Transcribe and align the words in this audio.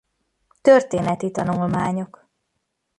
Történeti 0.61 1.31
tanulmányok. 1.31 2.27